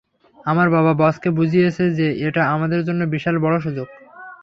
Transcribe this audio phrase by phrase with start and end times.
[0.45, 3.87] আমার বাবা বসকে বুঝিয়েছে যে, এটা আমাদের জন্য বিশাল বড় সুযোগ।